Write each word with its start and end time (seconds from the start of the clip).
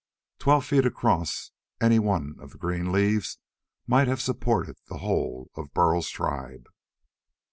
Twelve 0.39 0.65
feet 0.65 0.83
across, 0.87 1.51
any 1.79 1.99
one 1.99 2.35
of 2.39 2.53
the 2.53 2.57
green 2.57 2.91
leaves 2.91 3.37
might 3.85 4.07
have 4.07 4.19
supported 4.19 4.79
the 4.87 4.97
whole 4.97 5.51
of 5.53 5.75
Burl's 5.75 6.09
tribe. 6.09 6.65